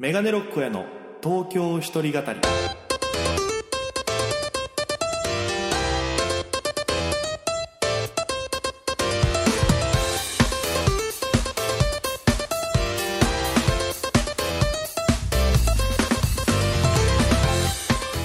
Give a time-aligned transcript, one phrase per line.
[0.00, 0.86] メガネロックへの
[1.22, 2.40] 東京一人語り。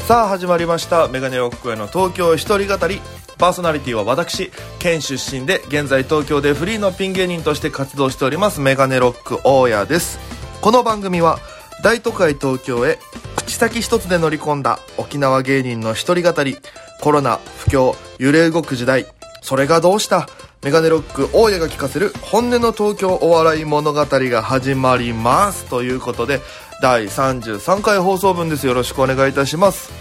[0.08, 1.10] さあ始まりました。
[1.10, 3.02] メガネロックへの東京一人語り。
[3.38, 4.50] パーソナリティは私
[4.80, 10.20] 県出身で現在東京でフリーのピン芸人として活動しておりますメガネロック大家です。
[10.62, 11.38] この番組は
[11.84, 13.00] 大都会東京へ
[13.36, 16.58] 口先一つで乗り込んだ沖縄芸人の一人語り。
[17.02, 19.06] コロナ不況揺れ動く時代。
[19.42, 20.28] それがどうした？
[20.64, 25.66] メガネロック大家が聞かせる本音の東京お笑い物語が始まります。
[25.66, 26.42] ということで
[26.82, 28.66] 第33回放送分です。
[28.66, 29.92] よろしくお願いいたします。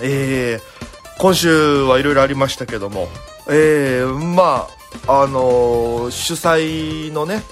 [0.00, 3.08] えー、今週はいろいろありましたけども。
[3.48, 4.68] えー、ま
[5.06, 7.42] ああのー、主催のね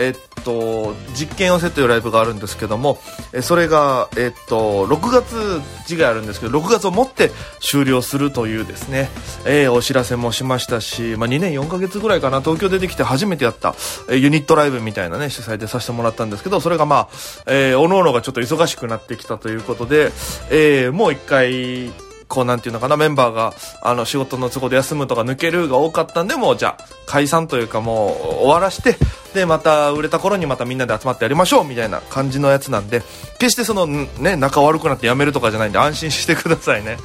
[0.00, 2.98] えっと、実験をせというライブがあるんですけども、
[3.34, 9.10] えそれが、えっと、6月次回あるんですけど、6月をもって終了するというですね、
[9.44, 13.74] えー、お知らせもしましたし、まあ、2年4ヶ月ぐらいかな、東京出てきて初めてやった、
[14.08, 17.08] えユニットライブみたいなね、主催でさせてもらったんですけど、それがまあ、
[17.46, 20.12] えー、おのおのがちょっと忙しくなってきたということで、
[20.50, 21.92] えー、もう一回、
[22.30, 28.96] こうなんていうのかな、メンバーが、あの、仕事の都合で休むとか抜けるが多かったんで、もうじゃあ、解散というかもう終わらして、
[29.34, 33.02] で、また売れた頃にまたみんなで集まってやりましょうみたいな感じのやつなんで、
[33.38, 36.98] 決してその、ね、仲悪くなってやめるとかじゃないんで安心してくださいね。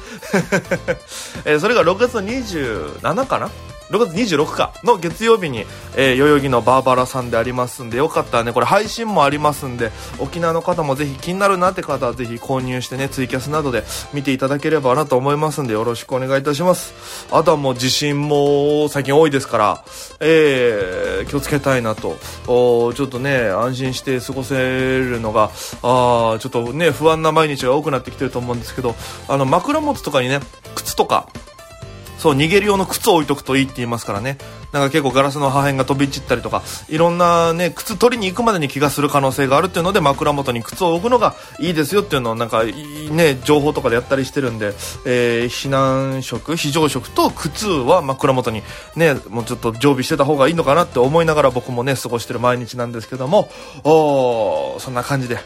[1.44, 3.50] え、それが6月27かな？
[3.90, 5.60] 6月26日の月曜日に、
[5.96, 16.94] えー、代々木のバーバラさんでありますんで、よかったらね、これ配信もありますんで、沖縄の方もぜひ気になるなって方はぜひ購入してね、ツイキャスなどで見ていただければなと思いますんで、よろしくお願いいたします。
[17.30, 19.84] あとはもう地震も最近多いですから、
[20.18, 22.16] えー、気をつけたいなと、
[22.48, 24.56] おちょっとね、安心して過ごせ
[24.98, 25.50] るのが、
[25.82, 28.96] あちょっとね、不安な毎日が多くなってきてると思うんですけど、
[29.28, 30.40] あの、枕元とかにね、
[30.74, 31.28] 靴とか、
[32.18, 34.38] そう、逃げる用の靴を置いとくといいって言いますからね。
[34.72, 44.74] なんか結構ガラスの破片が飛び散ったりとか、いろんなね、靴取りに行くまでに気がする可能性があるっていうので、枕元に靴を置くのがいいですよっていうのをなんか、ね、情報とかでやったりしてるんで、
[45.06, 48.62] えー、避難食、非常食と靴は枕元に
[48.96, 53.48] ね、もうちょっと常備してた方がいいのかなって思いながら僕もね、過ごしてる毎日なんですけども、
[53.84, 55.38] おそんな感じで、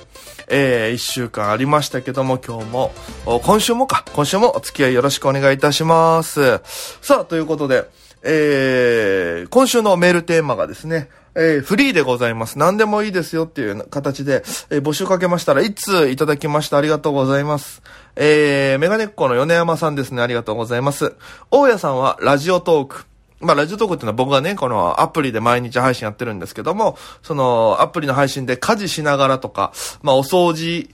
[0.51, 2.93] えー、1週間ありましたけども、今日も、
[3.25, 6.61] 今週もか、今週もお付き合いよろしくお願いいたします。
[7.01, 7.89] さあ、ということで、
[8.23, 12.59] えー、今週のメールテーマがですね、えー、フリーでございます。
[12.59, 17.83] 何でもいいですよっていう形で、えー、募集かけましたら、いついただきましたありがとうございます。
[18.17, 20.23] えー、メガネっ子の米山さんですね。
[20.23, 21.15] ありがとうございます。
[21.51, 23.10] 大家さんはラジオトーク。
[23.41, 30.91] まあ、ラジオトークっていうのは僕がね、このアプリで毎日配信やってるんですけども、そのアプリの配信で家事しながらとか、まあ、お掃除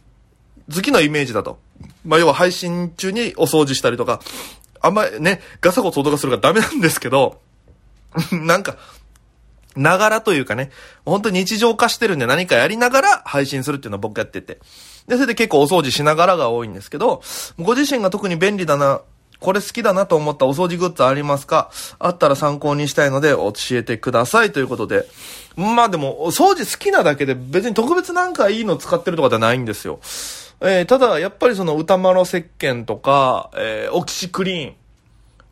[0.72, 1.58] 好きのイメージだと。
[2.04, 4.20] まあ、要は配信中にお掃除したりとか、
[4.80, 7.40] あんまりね、ガサゴソ音がするからダメなんですけど、
[8.32, 8.76] なんか、
[9.76, 10.70] ながらというかね、
[11.04, 14.58] 本当に日常化してるんで何かやりながら配信するっていうのを僕やってて。
[15.06, 17.22] で、それで結構お掃除しながらが多いんですけど、
[17.58, 19.02] ご自身が特に便利だな、
[19.40, 21.70] これ好きだなと思ったお掃除グッズありますか？
[21.98, 25.06] あったら参考にしたいので教えてくださいということで。
[25.56, 30.00] まあでも、お掃除好きなだけで別に特別なんかいいの使ってるとかじゃないんですよ。
[30.60, 34.74] えー、ただ、やっぱりその歌丸石鹸とか、えー、オキシクリーン。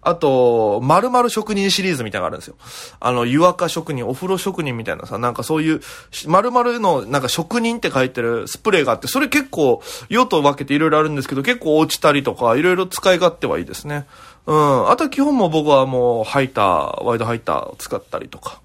[0.04, 2.56] あと、〇〇職人シリーズみたいなのがあるんですよ。
[3.00, 5.80] あの、湯沸か職人、お風呂職人みたいなさ、なんかそういう、
[6.26, 14.06] 〇〇の、なんか職人って書いてるスプレーがあって、それ結構、用途分けていろいろあるんですけど、結構落ちたりとか、いろいろ使い勝手はいいですね。
[14.46, 14.90] うん。
[14.90, 18.60] あと基本も僕はもう、ハイター、ワイドハイターを使ったりとか。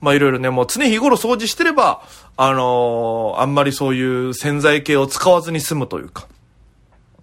[0.00, 2.02] まあいろいろね、もう常日頃掃除してれば、
[2.36, 6.26] あのー、あんまりそういう洗剤系を使わずに済むというか。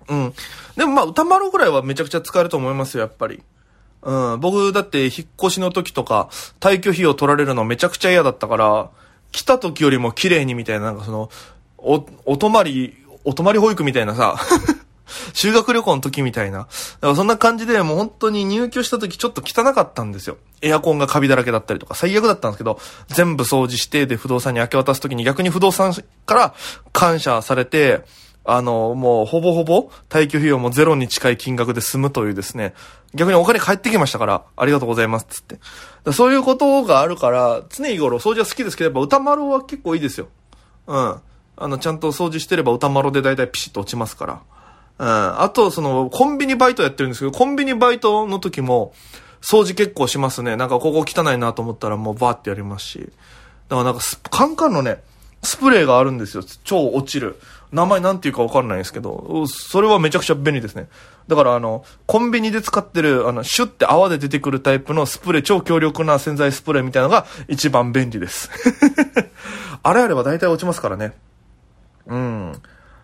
[0.09, 0.34] うん。
[0.76, 3.42] でもまあ、歌丸ぐらいはめちゃくちゃ使えると思いますよ、やっぱり。
[4.04, 4.40] うん。
[4.40, 6.30] 僕、だって引っ越しの時とか、
[6.60, 8.90] 退去費を取られるのめちゃくちゃ嫌だったから、
[9.32, 11.30] 来た時よりも綺麗にみたいな、なんかその、
[11.78, 14.36] お、お泊まり、お泊まり保育みたいなさ、
[15.34, 16.59] 修学旅行の時みたいな。
[16.59, 20.38] だからそんな感じで、もう本当に入居した時ちょっと汚かったんですよ。
[20.62, 25.94] エアコンがカビだらけだったりとか、最悪だったんですけど、全部掃除して、で、不動産に明け渡す時に逆に不動産
[26.26, 26.54] から
[26.94, 28.04] 感謝されて、
[28.43, 32.73] あの、もうほぼほぼ退去費用もゼロに近い金額で済むというですね、
[33.14, 35.59] 逆にお金返ってきましたから、ありがとうございます、つって。
[36.11, 40.28] そういうことがあるから、常日頃掃除は好きですけど、やっぱ歌丸は結構いいですよ。
[40.88, 41.22] うん。
[41.58, 44.41] あの、ちゃんと掃除してれば歌丸で大体ピシッと落ちますから。
[44.97, 45.41] うん。
[45.41, 48.94] あと、その、コンビニバイトやってるんですけど、コンビニバイトの時も、
[49.41, 50.55] 掃除結構しますね。
[50.55, 52.99] なんかここ汚いなと思ったらもうバーってやりますし。
[53.70, 55.03] だからなんか、カンカンのね、
[55.44, 56.44] スプレーがあるんですよ。
[56.64, 57.40] 超落ちる。
[57.72, 60.88] 名前なんていうかわかんないですけど、それはめちゃくちゃ便利ですね。
[61.28, 68.50] だからあの、コンビニで使ってる、あの、シュッて泡で出てくるタイプのスプレー、超強力な洗剤スプレーみたいなのが一番便利です。
[69.84, 71.14] あれあれば大体落ちますからね。
[72.08, 72.62] うん。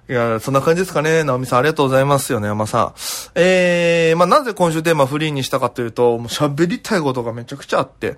[0.09, 1.23] いや、そんな感じですかね。
[1.23, 2.93] 直美さん、ありがとうございますよね、山さん。
[3.35, 8.17] えー、まあ、なぜ今週テーマフリーにしたかというと、もう喋りたいことがめちゃくちゃあって。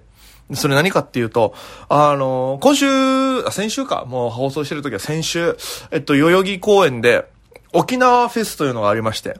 [0.53, 1.53] それ何かっていうと、
[1.89, 5.55] あの、今週、先週か、もう放送してる時は先週、
[5.91, 7.29] えっと、代々木公園で、
[7.71, 9.37] 沖縄フェスというのがありまして。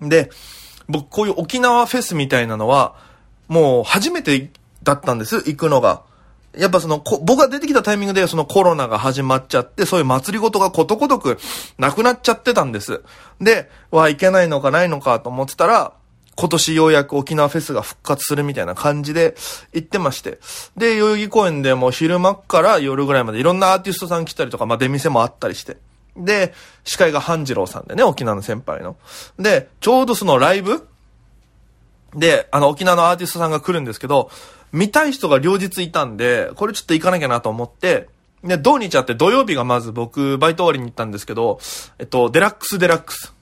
[0.00, 0.30] で、
[0.88, 2.96] 僕、こういう沖縄フェスみたいなのは、
[3.48, 4.50] もう初めて
[4.82, 6.02] だったんです、行くのが。
[6.56, 11.38] やっぱその、僕が出てきたタイミングでそのコロナが始まっちゃって、そういう祭りごとがことごとく
[11.78, 13.02] なくなっちゃってたんです。
[13.40, 15.92] で、わ、いけないのかないのかと思ってたら、
[16.34, 19.36] 今年ようやく沖縄フェスが復活するみたいな感じで
[19.72, 20.38] 行ってまして。
[20.76, 25.76] で、代々木公園でも昼間から夜ぐらいまでいろんなアーティストさん来たりとか、まあ出店もあったりして。
[26.16, 28.96] で、司会が半次郎さんでね、沖縄の先輩の。
[29.38, 30.86] で、ちょうどそのライブ？
[32.14, 34.30] で、あの沖縄のアーティストさんが来るんですけど、
[34.72, 38.08] 見たい人が両日いたんで、これちょっと行かなきゃなと思って、
[38.42, 41.60] で、土日あって土曜日がまず僕、バイト終わりに行ったんですけど、
[41.98, 43.32] えっと、デラックスデラックス。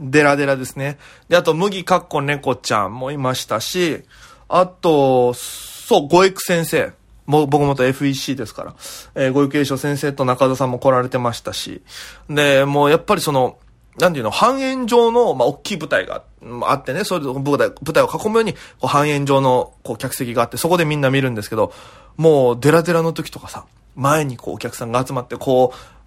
[0.00, 0.98] デラデラですね。
[1.28, 4.02] で、あと、麦かっこ猫ちゃんもいましたし、
[4.48, 6.92] あと、そう、ご育先生。
[7.26, 8.74] も僕もと FEC ですから。
[9.14, 11.80] えー、ご育栄翔先生と中田さんも来られてましたし。
[12.28, 13.58] で、もうやっぱりその、
[13.98, 16.22] なんていうの、半円状の、まあ、大きい舞台が
[16.62, 21.72] あってね、そういう舞台、舞台を囲むように、こう、半円状の、こう、客席があって、そこでみんな見るんですけど、
[22.16, 23.66] もう、デラデラの時とかさ、
[23.96, 25.99] 前にこう、お客さんが集まって、こう、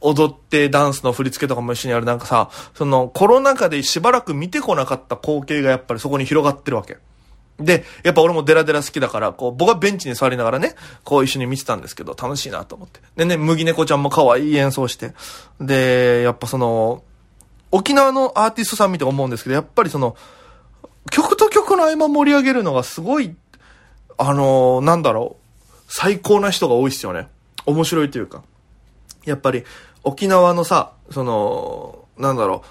[0.00, 6.98] 踊ってダンスの振り付けとかも一緒にやるなんかさ、そのコロナ禍でしばらく見てこなかった光景がやっぱりそこに広がってるわけ。
[7.58, 13.00] で、やっぱ俺もデラデラ好きだから、こう、僕はベンチに座りながらね、こう一緒に見てたんですけど、楽しいなと思って。
[13.16, 15.14] でね、麦猫ちゃんも可愛い演奏して。
[15.60, 17.02] で、やっぱその、
[17.70, 20.16] 沖縄のアーティストさん見て思うんですけど、やっぱりその、
[21.10, 23.34] 曲と曲の合間盛り上げるのがすごい、
[24.18, 27.28] あの、なんだろう、最高な人が多いっすよね。
[27.64, 28.42] 面白いというか。
[29.26, 29.64] やっぱり、
[30.02, 32.62] 沖縄のさ、その、なんだろ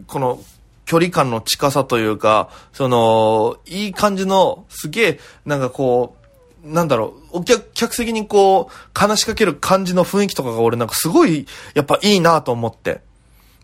[0.00, 0.40] う、この、
[0.84, 6.16] 距離感の近さというか、その、いい感じの、すげえ、なんかこ
[6.64, 13.00] う、なんだろう、お客、客席にこう、話しかける感じの雰囲気とかが俺なんかすごい、やっぱいいなと思って。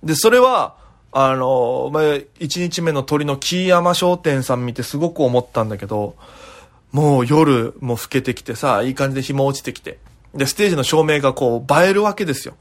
[0.03, 0.75] で、それは、
[1.13, 2.27] あの、まあ、1
[2.61, 6.17] 日目の鳥の木山商店さん見てすごく思ったんだけど、
[6.93, 9.99] もう夜も更けてきてさ、いい感じで日も落ちてきて。
[10.35, 12.55] で、ステージの照明がこう映えるわけですよ。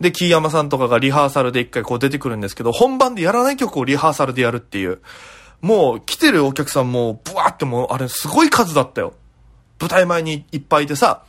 [0.00, 5.00] で、木山さんとかがリハーサルで一回こう出てくるんですけど、本番でやらない曲をリハーサルでやるっていう。
[5.60, 9.14] もう来てるお客さんもブワーってもうあれすごい数だったよ。
[9.80, 11.22] 舞台前にいっぱいいてさ、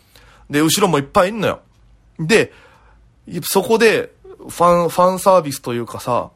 [0.49, 1.59] で、後ろもいっぱいいんのよ。
[2.19, 2.51] で、
[3.43, 6.31] そこで、ファン、ファンサービスというかさ、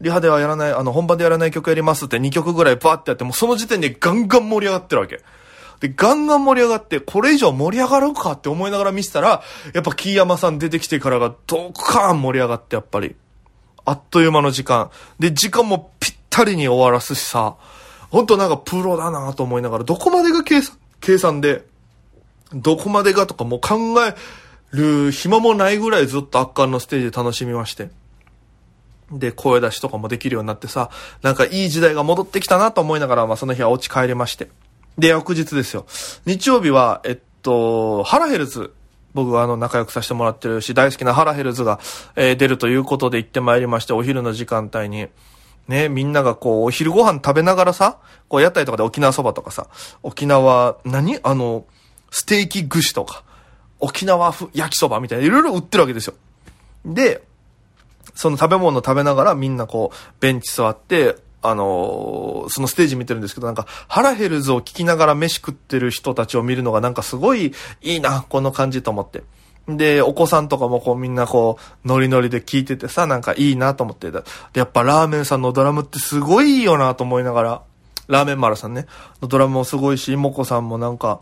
[0.00, 5.20] リハではやらない、あの、本番でやらない曲やりますって2曲ぐらいバーってやって、もうその時点でガンガン盛り上がってるわけ。
[5.80, 9.42] で、ガンガン盛り上がって、これ以上盛り上がるかって思いながら見てたら、
[9.72, 13.16] やっぱ木山さん出てきてからがドカーン盛り上がって、やっぱり。
[13.86, 14.90] あっという間の時間。
[15.18, 17.56] で、時間もぴったりに終わらすしさ、
[18.10, 21.64] ほんとなんかプロだなと思いながら、どこまでが計算、計算で、
[22.52, 24.14] どこまでがとかも考え
[24.72, 27.90] る暇もないぐらいずっと圧巻のステージで楽しみまして。
[29.10, 30.90] で、声出しとかもできるようになってさ、
[31.22, 34.50] なんかいい時代が戻ってきたなと思いながら、まあその日はお家帰れまして。
[34.98, 35.86] で、翌日ですよ。
[36.26, 38.72] 日曜日は、えっと、ハラヘルズ。
[39.12, 41.80] 僕はあの仲良くさせてもらってるし、大好きなハラヘルズが、
[42.14, 45.08] えー、出るということで行ってまいりまして、お昼の時間帯に。
[45.68, 49.68] ね、みんながこう、お昼ご飯食べながらさ、こう、屋台とかで沖縄そばとかさ、
[50.02, 51.18] 沖縄、何？
[51.22, 51.64] あの、
[52.10, 53.22] ステーキ串とか、
[53.78, 56.14] 沖縄焼きそばみたいな、いろいろ売ってるわけですよ。
[56.84, 57.22] で、
[58.14, 69.22] その食べ物食べながらみんなこう、ベンチ座って、あのー、そのステージ見てるんですけど、なんか、ハラヘルズを聞きながら飯食ってる人たちを見るのがなんかすごいいいな、この感じと思って。
[69.68, 74.10] で、お子さんとかもこうみんなこう、ノリノリで聞いててさ、なんかいいなと思って。
[74.10, 74.22] で、
[74.54, 77.62] やっぱラーメンさんのドラムってすごいいいよなと思いながら、
[78.08, 78.86] ラーメンマラさんね、
[79.22, 81.20] のドラムもすごいし、妹子さんもなんか、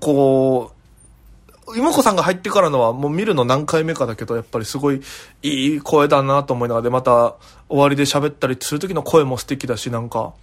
[0.00, 0.73] こう、
[1.68, 5.00] 妹子さんが入ってからのはもう見るの何回目かだけど、やっぱりすごい
[5.42, 7.36] いい声だなと思いながらで、また
[7.68, 10.34] 終わりで喋ったりする時の声も素敵だし、なんか、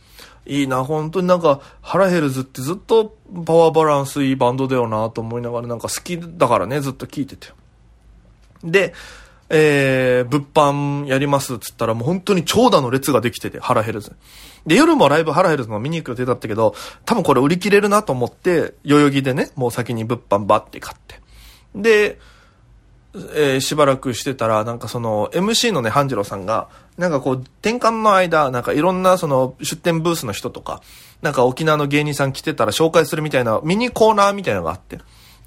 [0.45, 7.49] いいな、本当になんか、ハラヘルズってずっとパワーバランスいいバンドだよなと思いながら、なんか好きだからね、ずっと聴いてて。
[8.63, 8.93] で、
[9.53, 14.15] えー、物販やりますっつったらもう本当に長蛇の列ができてて、ハラヘルズ。
[14.65, 21.19] で、夜もライブハラヘルズの見に行く予定だったけど、多分これ売り切れるなと思って、代々木でね、もう先に物販バって買って。
[21.75, 22.17] で、
[23.35, 30.81] えーしばらくしてたら、なんかその、MC のね、半次郎さんが、なんかこう、転換の間、なんかいろんなその、出店ブースの人とか、
[31.21, 34.99] なんか沖縄の芸人さん来てたら紹介するみたいな、ミニコーナーみたいなのがあって。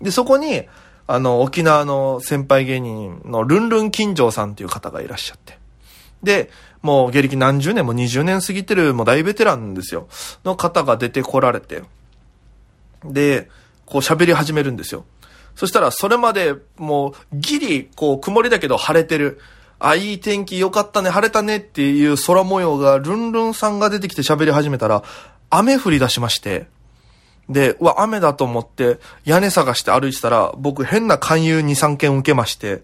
[0.03, 0.65] で、そこに、
[1.07, 5.59] あの、沖縄の先輩芸人のルンルン金城さんっていう方がいらっしゃって。
[6.23, 6.51] で、
[6.83, 10.09] もう芸歴何十年も20年過ぎてる、もう大ベテランですよ。
[10.45, 11.83] の方が出てこられて。
[13.05, 13.51] で、
[13.87, 15.05] こう喋り始めるんですよ。
[15.55, 19.41] そしたら、それまで、もう、ギリ、こう、曇りだけど晴れてる。
[19.79, 25.05] あ、いい天気よかったね、晴れたねっていう空模様が、ルンルンさんが出てきて喋り始めたら、
[25.51, 26.67] 雨降り出しまして、
[27.49, 32.83] で、うわ、雨だと思って、屋根探して歩いてたら、僕変な勧誘2、3件受けまして、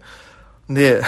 [0.69, 1.01] で、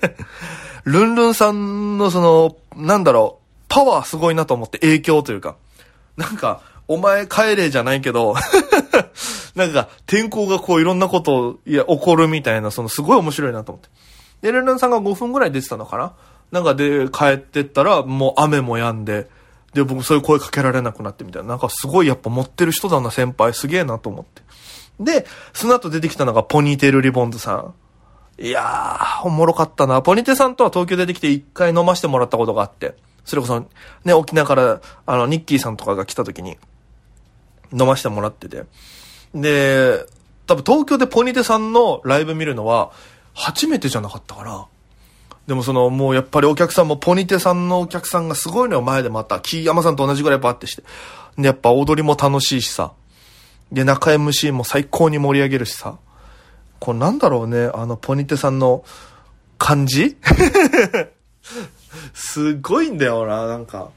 [0.84, 5.56] ルンルンさんのその、なんだろう、パワーすごいなと思って影響というか、
[6.16, 8.34] なんか、お前帰れじゃないけど、
[9.54, 13.88] なんか、天候がこういろんなことを、いや、起こるみたいな、そのすごい面白いなと思って。
[14.42, 16.12] で、ルンルンさんが5分ぐらい出てたのかな。
[16.50, 19.28] なんかで、帰ってったら、もう雨も止んで、
[19.74, 21.50] で、僕そういう声かけられなくなってみたいな。
[21.50, 23.52] なんかすごいやっぱ持ってる人だな、先輩。
[23.52, 24.42] すげえなと思って。
[25.00, 27.74] で、その後出てきたのがポニーテールリボンズさん。
[28.38, 30.00] いやー、おもろかったな。
[30.02, 33.66] ポニテさんとは東京出てきて一回飲ませてもらったことがあって、それこそ、
[34.04, 36.56] ね、沖縄から、あの、ニッキーさんとかが来た時に、
[37.72, 38.64] 飲ませてもらってて。
[39.34, 40.06] で、
[40.46, 42.92] 多分東京でポニテさんのライブ見るのは、
[43.34, 44.66] 初めてじゃなかったから、
[45.46, 49.40] でもその、もうやっぱりお客さんもポニテさんのお客さんがすごいのよ、前でまた。
[49.40, 50.82] 木山さんと同じぐらいバーってして。
[51.36, 52.92] で、やっぱ踊りも楽しいしさ。
[53.70, 55.98] で、中 MC も最高に盛り上げるしさ。
[56.80, 58.84] これなんだろうね、あの、ポニテさんの
[59.58, 60.16] 感じ？
[62.14, 63.90] すごいんだよな、なんか。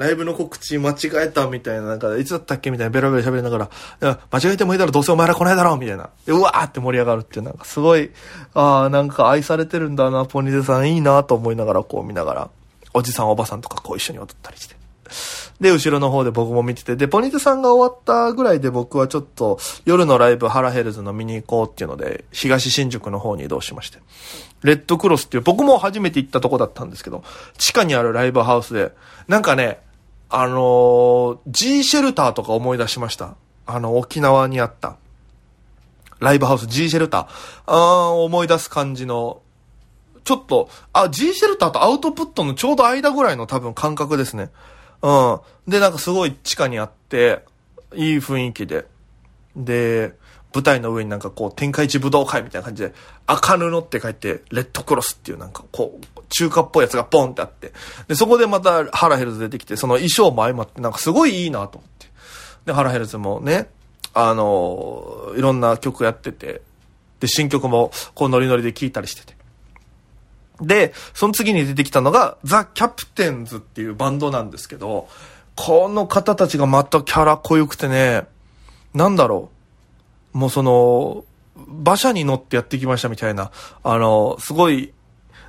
[0.00, 0.94] ライブの告知間違
[1.26, 3.68] えたみたいな、なんか、いつだったっけみたいな、ベラベラ喋りながら、い
[4.00, 6.08] や間違えてもいいだろ、どうせお前ら来ないだろみたいな。
[6.24, 8.10] で、うわーって盛り上がるっていう、なんかすごい、
[8.54, 12.50] ああ、なんか愛されてるんだな、ポニテさんいいなと思いながら、こう見ながら、
[12.94, 14.80] おじさんおばさんとかこう一緒に踊ったりして。
[15.60, 23.98] で、後ろの方で僕も見てて、で、ポニテさんが終わったぐらいで僕はちょっと夜のライブハラヘルズの見に行こうっていうので、東新宿の方に移動しまして。
[24.62, 27.22] レッドクロスっていう僕も初めて行ったとこだったんですけど、
[27.58, 28.92] 地下にあるライブハウスで、
[29.28, 29.80] なんかね、
[30.30, 33.34] あのー G シェルターとか思い出しました。
[33.66, 34.96] あの、沖縄にあった。
[36.20, 37.26] ライブハウス G シェルター。
[37.66, 39.42] あー思い出す感じの、
[40.24, 44.50] ちょっと、あ、G シェルターとアウトプットのちょうど間ぐらいの多分感覚ですね。
[45.02, 45.40] うん。
[45.66, 47.44] で、なんかすごい地下にあって、
[47.94, 48.86] いい雰囲気で。
[49.56, 50.14] で、
[50.54, 52.92] 舞台の上になんかこう、天下一武道会みたいな感じで、
[53.26, 57.72] 赤布って書いて、レッドクロスっていうなんかこう、中華っぽいやつがポンってあって。
[58.08, 62.06] で、そこでまたハラヘルズ出てきて、その衣装も相まって、なんかすごいいいなと思って。
[62.66, 63.68] で、ハラヘルズもね、
[64.12, 66.62] あのいろんな曲やってて、
[67.20, 69.36] で、新曲もこうノリノリで聴いたりしてて。
[70.60, 75.08] で、その次に出てきたのが、ザ・キャプテンズっていうバンドなんですけど、
[75.56, 78.26] この方たちがまたキャラ濃ゆくてね、
[78.94, 79.59] なんだろう。
[80.32, 81.24] もうその、
[81.56, 83.50] 馬車に乗ってやってきましたみたいな、
[83.82, 84.92] あの、すごい、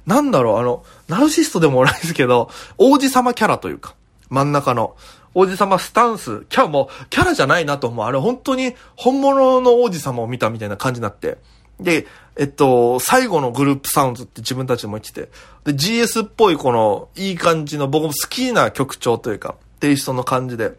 [0.06, 3.96] なんだろう、あの、ナルシストでもないですけど、王子様キャラというか、
[4.30, 4.96] 真ん中の、
[5.34, 8.06] 王子様スタンス、キャラも、キャラじゃないなと思う。
[8.06, 11.38] あれ本当に本物の王子様を見たみたいな感じになって。
[11.80, 12.06] で、
[12.38, 15.30] えっと、最後のグループサウンズって自分たちも言ってて、
[15.64, 20.74] で、GS っぽいこの、いい感じの、僕も好きな曲調というか、テイストの感じで。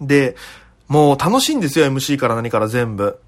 [0.00, 0.36] で、
[0.88, 3.18] もう楽しいんですよ、MC から何から全部。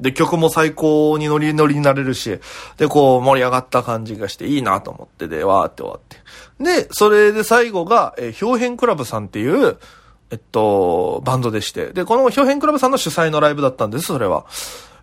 [0.00, 2.40] で、曲も最高にノリノリになれるし、
[2.78, 6.16] で、こう盛り上がった感じがしていいなと思って、で、わーって終わって。
[6.62, 9.78] で、それで最後が、えー、表変クラブさんっていう、
[10.30, 11.92] えっと、バンドでして。
[11.92, 14.46] で、この表変クラブさんの主催のライブだったんです、それは。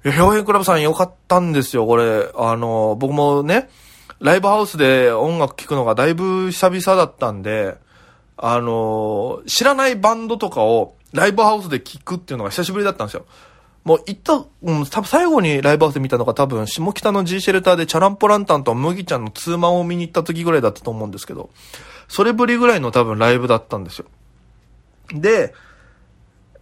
[0.03, 2.29] いや、表変クラブさん良かったんですよ、これ。
[2.35, 3.69] あの、僕もね、
[4.19, 7.77] ライブハウスで音楽聴くのがだいぶ久々だったんで、
[8.43, 13.25] あの、知らないバンドとかをライブハウスで聴くっていうのが久しぶりだったんですよ。
[13.83, 21.51] もう行った、うん、多分最後にライブハウスで見たのが多分下北の G シェルターでチャランポランタンと麦ちゃんのツーマンを見に行った時ぐらいだったと思うんですけど、
[22.07, 24.05] それぶりぐらいの多分ライブだったんですよ。
[25.13, 25.53] で、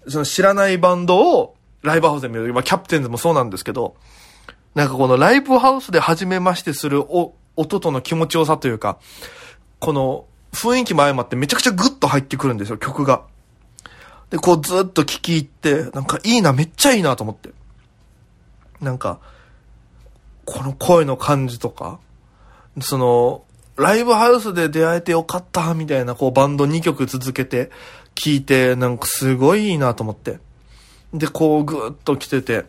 [0.08, 2.54] その知らないバンドをライブハウスで見る。
[2.54, 3.96] まあ、キャプテンズもそうなんですけど、
[4.76, 8.98] なんかこのライブハウスで初めましてするお音との気持ちよさというか、
[9.80, 13.24] この雰囲気も相まってめちゃくちゃグッと入ってくるんですよ、曲が。
[14.30, 17.50] で、こうずっと聴き入って、なんかいいな、めっちゃいいなと思って。
[18.82, 19.20] なんか、
[20.46, 22.00] この声の感じとか、
[22.82, 23.44] その、
[23.76, 27.72] ライブハウスで出会えてよかった、みたいな、こうバンド2曲続けて
[28.16, 30.40] 聴いて、なんかすごいいいなと思って。
[31.14, 32.66] で、こうぐーっと来てて、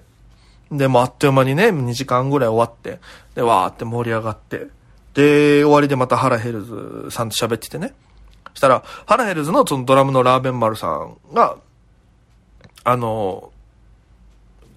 [0.71, 3.01] で、もあっという間にね、2時間ぐらい終わって、
[3.35, 4.69] で、わーって盛り上がって、
[5.15, 7.95] で、終わりでまたハラヘルズさんと喋っててね。
[8.55, 11.57] したら、ハラヘルズのそのドラムのラーベンマルさんが、
[12.85, 13.53] あの、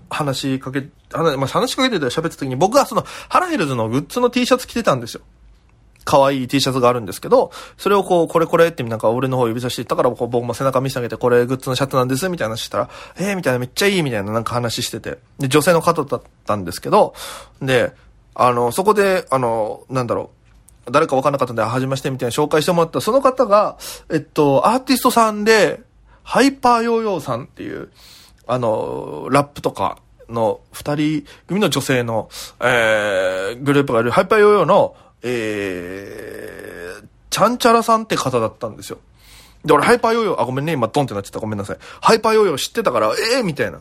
[0.09, 5.21] 話しかけ、話,、まあ、話しかけてて喋った時に僕はそのハラヘルズのグッズの T シャツ着てたんですよ。
[6.05, 15.19] 可愛い T シャツがあるんですけど、それをこう、これこれってなんか俺の方指さしていったから、僕も背中見せてあげて、これグッズのシャツなんです、みたいな話したら、えー、みたいな、めっちゃいい、みたいななんか話してて。
[15.39, 17.13] で、女性の方だったんですけど、
[17.61, 17.93] で、
[18.35, 20.31] あの、そこで、あの、なんだろ
[20.87, 23.77] う、誰か分かんなかったんで、はじめまして、みたいな紹介してもらった、その方が、
[24.11, 25.81] えっと、アーティストさんで、
[26.23, 27.89] ハイパーヨーヨーさんっていう、
[28.47, 29.99] あの、ラップとか
[30.29, 38.99] の二人組の女性の、えー、グループがいる、ハイパーヨーヨーの、えー、ちゃんちゃらさんって方だったんですよ。
[39.63, 41.39] で、俺ハイパーヨーヨー、あ、ごめんね、今ドンってなっちゃった。
[41.39, 41.77] ごめんなさい。
[42.01, 43.79] ハイパーヨーヨー知ってたから、ええー、みたいな。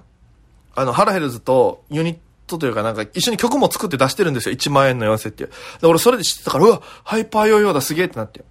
[0.74, 2.18] あの、ハラヘルズとユニッ
[2.52, 4.54] トというかなんか一緒に曲も作って出してるんですよ。
[4.54, 5.50] 1万円の寄せっていう。
[5.80, 8.44] で、俺それで知ってたから、うわ、ハイパーヨーヨーだ、すげえってなって。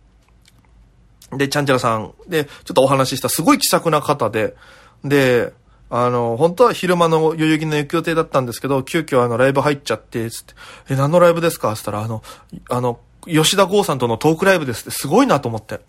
[1.32, 4.56] で、ちゃんちゃらさんで、ちょっとお話しした、すごい気さくな方で、
[5.04, 5.54] で、
[5.90, 10.54] あの、本当は昼間の代々木の行く予定だったんですけど、急遽あの、ライブ入っちゃって、つって、
[10.90, 11.76] え、何のライブですか？
[11.76, 12.24] つったら、あの、
[12.70, 15.82] あの、吉田剛さんとのトークライブですって、すごいなと思って。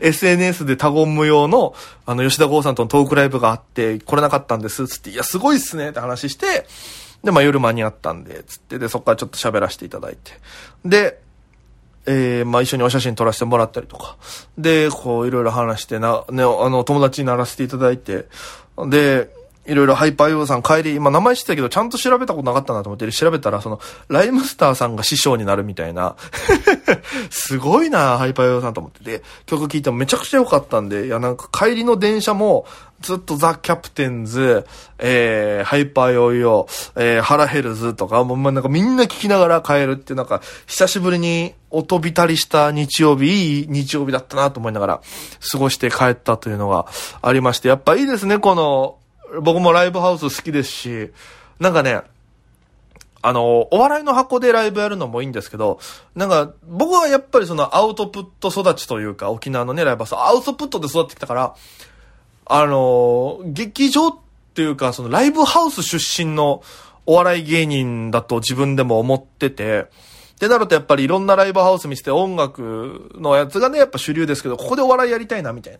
[0.00, 1.74] SNS で他言無用の、
[2.06, 6.66] あの、吉田剛さんとのトークライブがあって、来れなかったんです、つって、いや、すごいっすねって話して、
[7.24, 10.32] で、まあ夜間に合ったんで、つって、で、そっからちょっと喋らせていただいて。
[10.84, 11.20] で、
[12.06, 14.16] えー、まあ一緒にお写真撮らせてもらったりとか。
[14.56, 18.26] で、こういろいろ話してな、ね、あの、友達にならせていただいて、
[18.88, 19.30] で、
[19.66, 26.16] いろいろハイパーヨーさん帰り、今名前知ってたけど、ちゃんと調べたことなかったなと思って、調べたら、その、ライムスターさんが師匠になるみたいな。
[27.30, 32.66] すごいな、ハイパーヨーさんと思ってて、曲聴いてもめちゃくちゃ良かったんで、いや、なんか帰りの電車も、
[33.00, 34.66] ずっとザ・キャプテンズ、
[34.98, 45.00] えー、ハイパーヨーヨー、えー、ハラヘルズとか、もうなんかみんな聞きながら帰るって、なんか、久しぶりに音浸りした日曜日、いい日曜日だったなと思いながら、
[45.50, 46.86] 過ごして帰ったというのが
[47.22, 48.98] ありまして、やっぱいいですね、この、
[49.42, 51.10] 僕もライブハウス好きですし、
[51.58, 52.00] なんかね、
[53.22, 55.78] あの、お笑いの箱でライブやるのもいいんですけど、
[56.14, 61.54] なんか、僕はやっぱりそのアウトプット育ちというか、沖縄のね、ライブハウス、アウトプットで育ってきたから、
[62.46, 64.14] あの、劇場っ
[64.54, 66.62] ていうか、そのライブハウス出身の
[67.04, 69.86] お笑い芸人だと自分でも思ってて、
[70.36, 75.78] ってなるとやっぱりいろんなライブハウス見せて音楽のやつがね、やっぱ主流ですけど、ここでお笑いやりたいな、みたい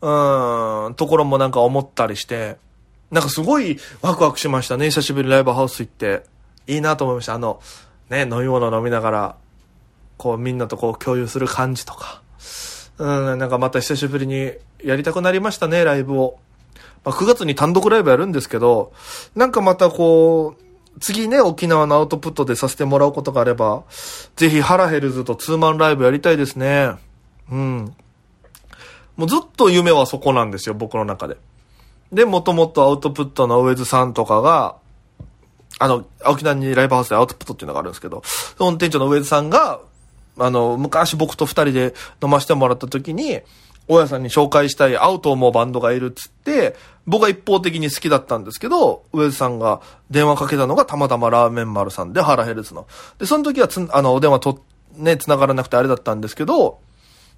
[0.00, 2.58] な、うん、ところもなんか思ったりして、
[3.10, 6.24] なんかすごいワクワクしましたね、久しぶりにライブハウス行って。
[6.66, 7.34] いいなと思いました。
[7.34, 7.60] あの、
[8.10, 9.36] ね、飲み物飲みながら、
[10.18, 12.22] こうみんなとこう共有する感じとか。
[12.98, 16.38] うん、なんかまた久しぶりにやりたくなりましたね、ライブを。
[17.04, 18.92] まあ、9月に単独ライブやるんですけど、
[19.34, 23.84] なんかまたこう、次ね、沖縄のアウトプットでさせてもらうことがあれば、
[24.36, 26.90] ぜひハラヘルズとツーマンライブやりたいですね。
[27.50, 27.94] うん。
[29.16, 31.36] もうずっと夢はそこなんですよ、僕の中で。
[32.12, 34.76] で、もともとアウトプットのウェズさんとかが、
[35.78, 39.80] あの、沖縄にライブハウスでアウトプットっていうのがあるんですけど、その店長のウェズさんが、
[40.38, 43.40] あの、昔僕と二人で飲ませてもらった時に、
[43.88, 52.86] 大家さんに紹介したい会うと思うバンドがいるっつって、僕は一方的に好きだったんですけど、ウェズさんが電話かけたのがたまたまラーメン丸さんで、ハラヘルズの。
[53.18, 54.62] で、その時はつ、あの、お電話と、
[54.94, 56.80] ね、繋がらなくてあれだったんですけど、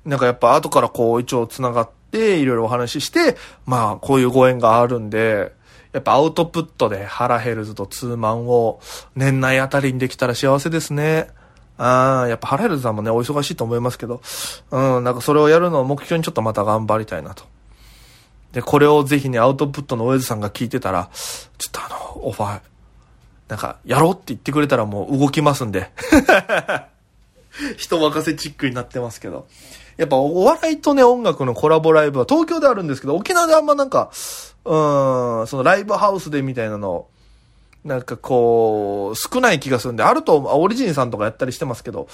[0.05, 3.37] なんかやっぱ後からこう一応繋がって、いろいろお話しして、
[3.67, 5.53] まあこういうご縁があるんで、
[5.93, 8.81] やっぱアウトプットでハラヘルズとツーマンを
[9.17, 11.29] 年内あたりにできたら幸せですね。
[11.79, 14.21] ああ、やっぱハラヘルズさんもね、お忙しいと思いますけど、
[14.71, 17.45] うん、なんかそれをやるのを目標にちょっとまた頑張りたいなと。
[18.53, 21.11] で、これをぜひね、アウトプットのオエズさんが聞いてたら、
[21.59, 22.61] ちょっとあの、オファー、
[23.49, 25.91] なんか、やろうって言ってくれたらもう動きますんで。
[27.77, 29.47] 人任せチックになってますけど。
[30.01, 34.11] やっぱお笑いとね、音楽のコラボライブは東京であるんですけど、沖縄であんまなんか、
[34.65, 34.71] う
[35.43, 37.07] ん、そのライブハウスでみたいなの、
[37.85, 42.09] なんかこう、少ない気がするんで、あると、オリジンさんとかやったりしてますけど、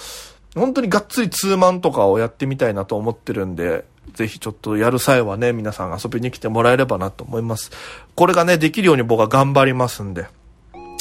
[0.53, 7.71] 本当にがっつりツーマンとかをやってみたいなと思ってるんで、ぜひちょっとやる際はね、皆さん遊びに来てもらえればなと思います。
[8.15, 10.27] これがね、できるように僕は頑張りますんで。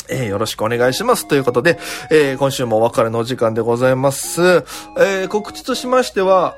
[0.08, 1.26] えー、よろしくお願いします。
[1.26, 1.78] ということで、
[2.10, 4.40] えー、今週もお別れのお時間でございます。
[4.98, 6.56] えー、告知としましては、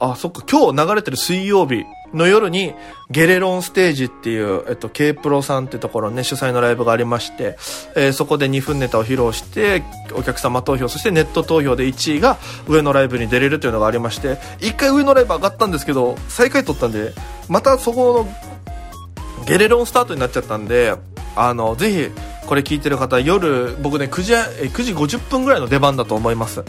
[0.00, 1.84] あ、そっか、今日流れてる水曜日
[2.14, 2.74] の夜に、
[3.10, 7.58] ゲレロンステージっていう、えっと、K プロさんってところね、主催のライブがありまして、
[7.94, 9.82] えー、そこで2分ネタを披露して、
[10.14, 17.12] お客様投票、そしてネット投票で1位が上のライブに出れるというのがありまして、1回上のライブ上がったんですけど、最下位取ったんで、
[17.48, 20.94] またそこの、ゲレロンスタートになっちゃったんで、
[21.36, 22.10] あの、ぜひ、
[22.46, 26.64] これ聞いてる方夜僕ね9時 ,9 時50分ぐらいの出番だと思います。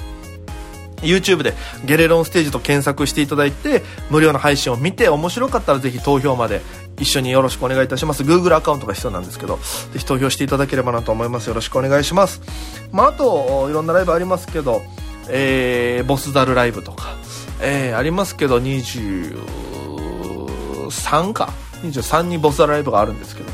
[1.02, 1.54] YouTube で
[1.86, 6.62] ゲレロンステージと検索していただいて無料の配信を見て面白かったらぜひ投票まで
[7.00, 8.24] 一緒によろしくお願いいたします。
[8.24, 9.58] Google アカウントが必要なんですけど
[9.94, 11.48] ぜひ投票していただければなと思います。
[11.48, 12.42] よろしくお願いします。
[12.92, 14.82] まあ、あといろんなライブありますけど
[15.30, 17.16] えー、ボスザルライブとか、
[17.62, 21.54] えー、ありますけど23か。
[21.82, 23.50] 23にボスザルライブがあるんですけど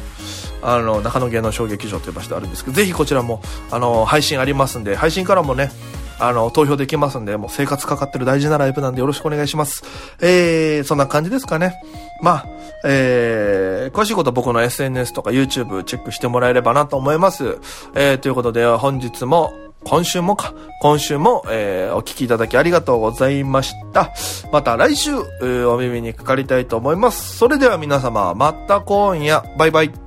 [0.62, 5.72] あの中野芸能小劇場という場所であるんですけどぜひこちらもあの配信ありますんで配信からもね
[6.20, 9.84] あの、投票できますんで、もう生活かかってる大事なライブなんでよろしくお願いします。
[10.22, 11.76] えー、そんな感じですかね。
[12.22, 12.46] まあ、
[12.86, 17.58] えー、詳しいことは僕の SNS とか YouTube チェックしてもらえればなと思います。
[17.96, 19.54] えー、ということで本日も、
[19.84, 24.12] 今週もか、今週も、えー、お聞きいただきありがとうございました。
[24.52, 27.38] また来週、お耳にかかりたいと思います。
[27.38, 30.07] それでは皆様、また今夜、バイバイ。